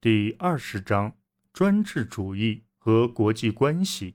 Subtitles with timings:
[0.00, 1.16] 第二十章：
[1.52, 4.14] 专制主义和国际关系。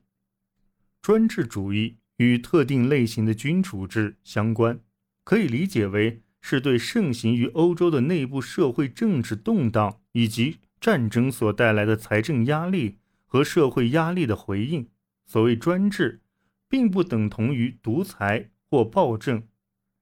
[1.02, 4.80] 专制主义与特定类型的君主制相关，
[5.24, 12.96] 可以理解为是对盛行于欧洲的内部社会政治动荡以及战争所带来的财政压力
[13.26, 14.88] 和社会压力的回应。
[15.26, 16.22] 所谓专制，
[16.66, 19.46] 并不等同于独裁或暴政。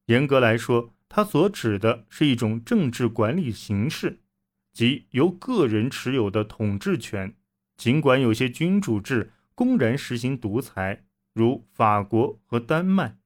[0.06, 4.20] 严格来说，它所指的是一种政治管理形式。
[4.72, 7.34] 即由个人持有的统治权，
[7.76, 11.04] 尽管有些君主制公然实行独裁，
[11.34, 13.18] 如法国和丹麦，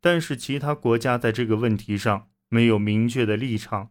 [0.00, 3.90] 但是其他国家在这个问题上没有明确的立场。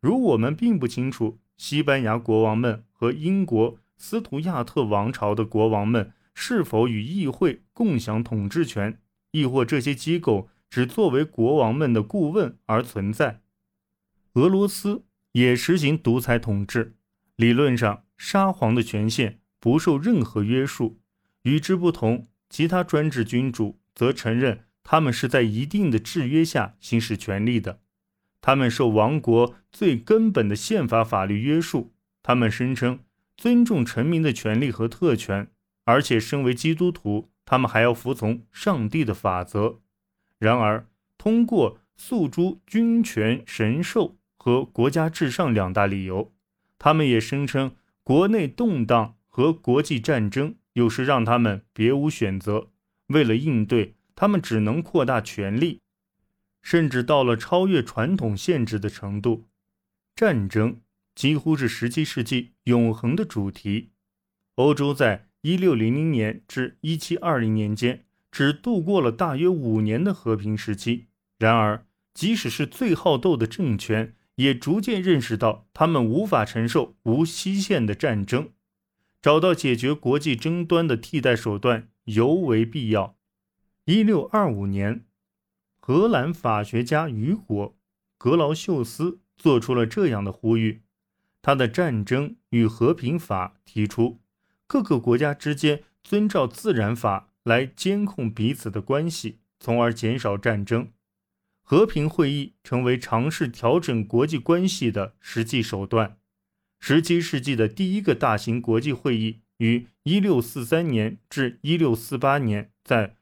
[0.00, 9.00] 如我们并不清楚西班牙国王们和英国斯图亚特王朝的国王们是否与议会共享统治权，
[9.32, 13.40] 亦或这些机构只作为国王们的顾问而存在。
[14.34, 15.02] 俄罗斯。
[15.36, 16.96] 也实行独裁统治，
[17.36, 20.98] 理论上沙皇的权限不受任何约束。
[21.42, 27.80] 与之不同，其他专制君主则承认他们是在一定的制约下行使权力的。
[28.40, 31.92] 他们受王国最根本的宪法法律约束。
[32.22, 33.00] 他们声称
[33.36, 35.50] 尊重臣民的权利和特权，
[35.84, 39.80] 而且身为基督徒，他们还要服从上帝的法则。
[40.38, 44.16] 然而，通过诉诸君权神授。
[44.46, 46.32] 和国家至上两大理由，
[46.78, 52.68] 他们也声称国内动荡和国际战争有时让他们别无选择。
[53.08, 55.80] 为了应对，他们只能扩大权力，
[56.62, 59.48] 甚至到了超越传统限制的程度。
[60.14, 60.80] 战争
[61.16, 63.90] 几乎是十七世纪永恒的主题。
[64.54, 71.06] 欧洲在一六零零年至一七二零年间只度过了大约五年的和平时期。
[71.36, 78.50] 然而，即使是最好斗的政权，也逐渐认识到，他们无法承受无期限的战争，
[79.20, 83.16] 找到解决国际争端的替代手段尤为必要。
[83.84, 85.04] 一六二五年，
[85.78, 87.70] 荷兰法学家雨果·
[88.18, 90.82] 格劳秀斯做出了这样的呼吁：
[91.40, 94.20] 他的《战争与和平法》提出，
[94.66, 100.88] 各个国家之间遵照自然法来监控彼此的关系，从而减少战争。
[101.68, 106.16] 和平会议成为尝试调整国际关系的实际手段。
[106.80, 113.16] 17世纪的第一个大型国际会议于1643年至1648年在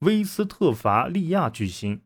[0.00, 2.02] 威斯特伐利亚举行。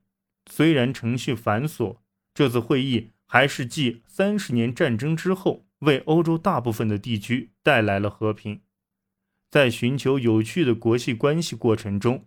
[0.51, 1.99] 虽然程序繁琐，
[2.33, 8.63] 这次会议还是继三十年战争之后为欧洲大部分的地区带来了和平。
[9.51, 12.25] 在寻求有趣的国际关系过程中。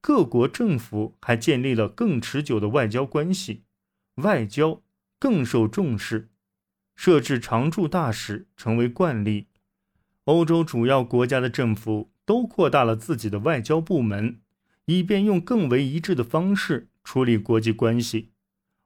[0.00, 3.64] 各国政府还建立了更持久的外交关系，
[4.16, 4.82] 外交
[5.18, 6.30] 更受重视，
[6.94, 9.48] 设置常驻大使成为惯例。
[10.24, 14.40] 欧洲主要国家的政府都扩大了自己的外交部门，
[14.84, 18.32] 以便用更为一致的方式处理国际关系。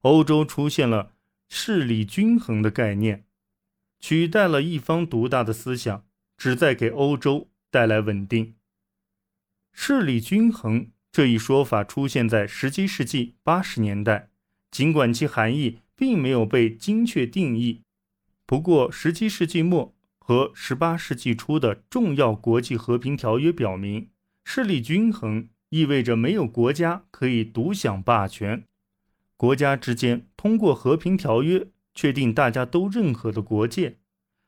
[0.00, 1.12] 欧洲出现了
[1.48, 3.26] 势力均衡的概念，
[4.00, 6.06] 取代了一方独大的思想，
[6.36, 8.54] 旨在给欧洲带来稳定。
[9.72, 10.90] 势力均衡。
[11.12, 14.30] 这一说法出现在17世纪80年代，
[14.70, 17.82] 尽管其含义并没有被精确定义。
[18.46, 24.08] 不过，17世纪末和18世纪初的重要国际和平条约表明，
[24.42, 28.64] 势力均衡意味着没有国家可以独享霸权。
[29.36, 33.98] 国家之间通过和平条约确定大家都认可的国界，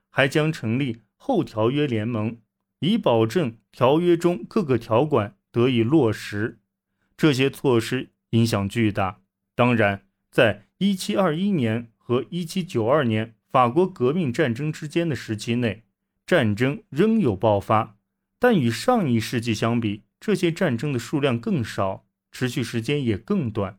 [0.08, 2.38] 还将成立后条约联盟，
[2.78, 5.36] 以保证条约中各个条款。
[5.54, 6.59] 得以落实，
[7.16, 9.20] 这些措施影响巨大。
[9.54, 15.84] 当然，在1721年和1792年法国革命战争之间的时期内，
[16.26, 17.97] 战争仍有爆发，
[18.41, 23.78] 但与上一世纪相比，这些战争的数量更少，持续时间也更短。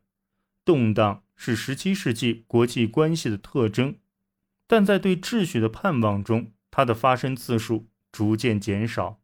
[0.63, 3.97] 动荡是17世纪国际关系的特征，
[4.65, 9.19] 但在对秩序的盼望中，它的发生次数逐渐减少。